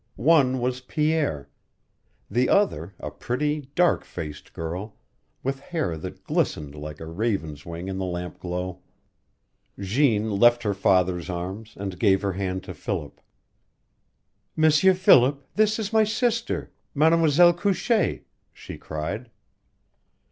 One 0.15 0.59
was 0.59 0.81
Pierre; 0.81 1.47
the 2.27 2.49
other 2.49 2.95
a 2.99 3.11
pretty, 3.11 3.69
dark 3.75 4.03
faced 4.03 4.51
girl, 4.53 4.95
with 5.43 5.59
hair 5.59 5.95
that 5.95 6.23
glistened 6.23 6.73
like 6.73 6.99
a 6.99 7.05
raven's 7.05 7.67
wing 7.67 7.87
in 7.87 7.99
the 7.99 8.05
lamp 8.05 8.39
glow. 8.39 8.81
Jeanne 9.77 10.31
left 10.31 10.63
her 10.63 10.73
father's 10.73 11.29
arms 11.29 11.75
and 11.77 11.99
gave 11.99 12.23
her 12.23 12.33
hand 12.33 12.63
to 12.63 12.73
Philip. 12.73 13.21
"M'sieur 14.55 14.95
Philip, 14.95 15.45
this 15.53 15.77
is 15.77 15.93
my 15.93 16.03
sister, 16.03 16.71
Mademoiselle 16.95 17.53
Couchee," 17.53 18.23
she 18.51 18.79
cried. 18.79 19.29